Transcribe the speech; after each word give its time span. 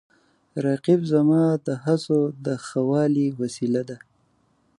رقیب 0.65 1.01
زما 1.11 1.43
د 1.67 1.67
هڅو 1.83 2.19
د 2.45 2.47
ښه 2.65 2.81
والي 2.89 3.27
وسیله 3.39 3.81
ده 3.89 3.97